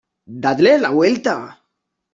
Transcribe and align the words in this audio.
¡Dadle 0.43 0.79
la 0.79 0.89
vuelta! 0.89 1.63